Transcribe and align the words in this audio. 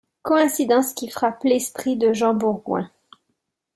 Coïncidence 0.23 0.93
qui 0.95 1.09
frappe 1.09 1.43
l'esprit 1.43 1.95
de 1.95 2.11
Jean 2.11 2.33
Bourgoint. 2.33 2.89